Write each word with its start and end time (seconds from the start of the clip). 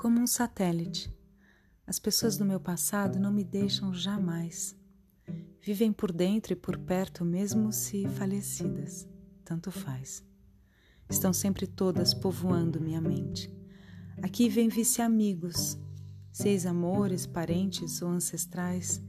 como 0.00 0.18
um 0.18 0.26
satélite. 0.26 1.14
As 1.86 1.98
pessoas 1.98 2.38
do 2.38 2.44
meu 2.46 2.58
passado 2.58 3.20
não 3.20 3.30
me 3.30 3.44
deixam 3.44 3.92
jamais. 3.92 4.74
Vivem 5.60 5.92
por 5.92 6.10
dentro 6.10 6.54
e 6.54 6.56
por 6.56 6.78
perto, 6.78 7.22
mesmo 7.22 7.70
se 7.70 8.08
falecidas. 8.08 9.06
Tanto 9.44 9.70
faz. 9.70 10.24
Estão 11.06 11.34
sempre 11.34 11.66
todas 11.66 12.14
povoando 12.14 12.80
minha 12.80 12.98
mente. 12.98 13.54
Aqui 14.22 14.48
vem 14.48 14.70
vice-amigos, 14.70 15.78
seis 16.32 16.64
amores, 16.64 17.26
parentes 17.26 18.00
ou 18.00 18.08
ancestrais. 18.08 19.02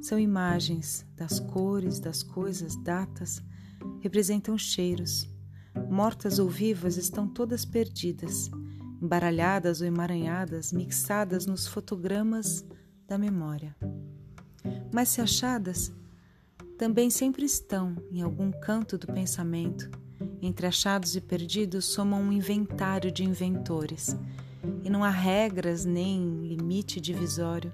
São 0.00 0.18
imagens 0.18 1.04
das 1.14 1.38
cores, 1.38 2.00
das 2.00 2.22
coisas, 2.22 2.74
datas, 2.74 3.42
representam 4.00 4.56
cheiros. 4.56 5.28
Mortas 5.90 6.38
ou 6.38 6.48
vivas 6.48 6.96
estão 6.96 7.28
todas 7.28 7.66
perdidas, 7.66 8.50
embaralhadas 9.00 9.80
ou 9.80 9.86
emaranhadas, 9.86 10.72
mixadas 10.72 11.46
nos 11.46 11.66
fotogramas 11.66 12.64
da 13.06 13.16
memória. 13.16 13.76
Mas 14.92 15.08
se 15.08 15.20
achadas, 15.20 15.92
também 16.76 17.10
sempre 17.10 17.44
estão 17.44 17.96
em 18.10 18.22
algum 18.22 18.50
canto 18.50 18.96
do 18.96 19.06
pensamento. 19.06 19.90
Entre 20.40 20.66
achados 20.66 21.16
e 21.16 21.20
perdidos 21.20 21.84
somam 21.86 22.22
um 22.22 22.32
inventário 22.32 23.10
de 23.10 23.24
inventores, 23.24 24.16
e 24.82 24.90
não 24.90 25.02
há 25.02 25.10
regras 25.10 25.84
nem 25.84 26.46
limite 26.46 27.00
divisório. 27.00 27.72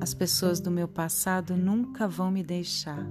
As 0.00 0.14
pessoas 0.14 0.60
do 0.60 0.70
meu 0.70 0.86
passado 0.86 1.56
nunca 1.56 2.06
vão 2.06 2.30
me 2.30 2.42
deixar. 2.42 3.08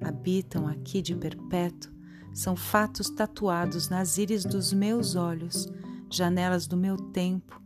Habitam 0.00 0.66
aqui 0.66 1.00
de 1.00 1.14
perpétuo, 1.14 1.92
são 2.32 2.54
fatos 2.54 3.08
tatuados 3.08 3.88
nas 3.88 4.18
íris 4.18 4.44
dos 4.44 4.72
meus 4.72 5.14
olhos, 5.14 5.66
janelas 6.10 6.66
do 6.66 6.76
meu 6.76 6.96
tempo, 6.96 7.60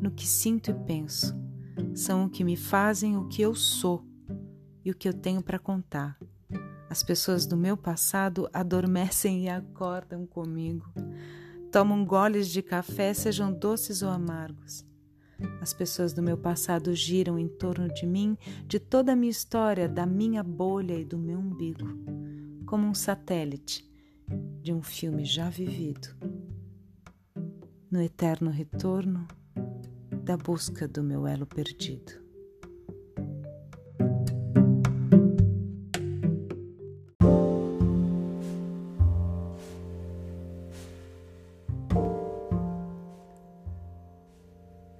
no 0.00 0.10
que 0.10 0.26
sinto 0.26 0.70
e 0.70 0.74
penso. 0.74 1.34
São 1.94 2.24
o 2.24 2.30
que 2.30 2.44
me 2.44 2.56
fazem 2.56 3.16
o 3.16 3.28
que 3.28 3.42
eu 3.42 3.54
sou 3.54 4.04
e 4.84 4.90
o 4.90 4.94
que 4.94 5.08
eu 5.08 5.14
tenho 5.14 5.42
para 5.42 5.58
contar. 5.58 6.18
As 6.88 7.02
pessoas 7.02 7.46
do 7.46 7.56
meu 7.56 7.76
passado 7.76 8.48
adormecem 8.52 9.44
e 9.44 9.48
acordam 9.48 10.26
comigo. 10.26 10.86
Tomam 11.72 12.04
goles 12.04 12.48
de 12.48 12.62
café, 12.62 13.12
sejam 13.12 13.52
doces 13.52 14.02
ou 14.02 14.08
amargos. 14.08 14.86
As 15.60 15.72
pessoas 15.72 16.12
do 16.12 16.22
meu 16.22 16.38
passado 16.38 16.94
giram 16.94 17.38
em 17.38 17.48
torno 17.48 17.92
de 17.92 18.06
mim, 18.06 18.38
de 18.66 18.78
toda 18.78 19.12
a 19.12 19.16
minha 19.16 19.30
história, 19.30 19.88
da 19.88 20.06
minha 20.06 20.42
bolha 20.42 20.94
e 20.94 21.04
do 21.04 21.18
meu 21.18 21.38
umbigo, 21.38 21.88
como 22.66 22.86
um 22.86 22.94
satélite 22.94 23.84
de 24.62 24.72
um 24.72 24.82
filme 24.82 25.24
já 25.24 25.50
vivido. 25.50 26.08
No 27.94 28.02
eterno 28.02 28.50
retorno 28.50 29.24
da 30.24 30.36
busca 30.36 30.88
do 30.88 31.00
meu 31.00 31.28
elo 31.28 31.46
perdido. 31.46 32.20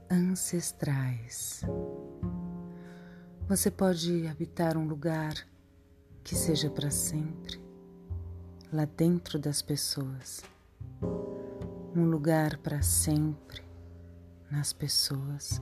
ancestrais. 0.08 1.62
Você 3.48 3.72
pode 3.72 4.28
habitar 4.28 4.76
um 4.76 4.86
lugar 4.86 5.34
que 6.22 6.36
seja 6.36 6.70
para 6.70 6.92
sempre, 6.92 7.60
lá 8.72 8.84
dentro 8.84 9.36
das 9.36 9.60
pessoas. 9.62 10.44
Um 11.94 12.06
lugar 12.06 12.58
para 12.58 12.82
sempre 12.82 13.62
nas 14.50 14.72
pessoas. 14.72 15.60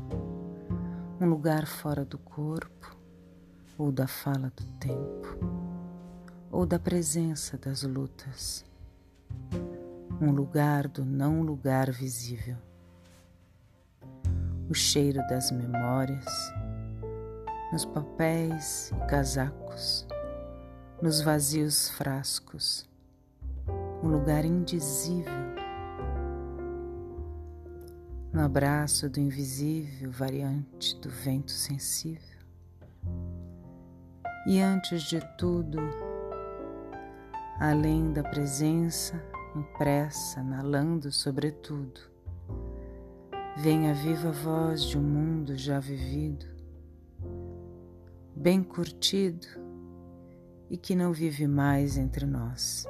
Um 1.20 1.27
lugar 1.27 1.67
fora 1.67 2.05
do 2.05 2.18
corpo 2.18 2.96
ou 3.77 3.92
da 3.92 4.07
fala 4.07 4.51
do 4.57 4.64
tempo 4.79 5.39
ou 6.51 6.64
da 6.64 6.79
presença 6.79 7.57
das 7.58 7.83
lutas. 7.83 8.64
Um 10.20 10.30
lugar 10.30 10.89
do 10.89 11.05
não 11.05 11.42
lugar 11.42 11.90
visível 11.90 12.57
o 14.73 14.74
cheiro 14.74 15.20
das 15.28 15.51
memórias, 15.51 16.24
nos 17.70 17.84
papéis 17.84 18.90
e 18.90 19.07
casacos, 19.07 20.07
nos 21.02 21.20
vazios 21.20 21.90
frascos, 21.90 22.89
um 24.02 24.08
lugar 24.08 24.46
indizível, 24.46 25.52
no 28.33 28.41
abraço 28.41 29.11
do 29.11 29.20
invisível 29.20 30.11
variante 30.11 30.98
do 31.01 31.11
vento 31.11 31.53
sensível. 31.53 32.41
E 34.47 34.61
antes 34.61 35.03
de 35.03 35.20
tudo, 35.37 35.79
além 37.61 38.13
da 38.13 38.23
presença 38.23 39.23
impressa 39.55 40.43
na 40.43 40.63
lando 40.63 41.13
sobretudo, 41.13 42.13
Vem 43.57 43.91
a 43.91 43.93
viva 43.93 44.33
voz 44.33 44.83
de 44.83 44.97
um 44.97 45.03
mundo 45.03 45.55
já 45.59 45.79
vivido, 45.79 46.47
bem 48.35 48.63
curtido 48.63 49.47
e 50.70 50.77
que 50.79 50.97
não 50.97 51.13
vive 51.13 51.47
mais 51.47 51.99
entre 51.99 52.25
nós 52.25 52.87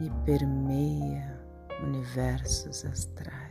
e 0.00 0.10
permeia 0.24 1.38
universos 1.82 2.86
astrais. 2.86 3.45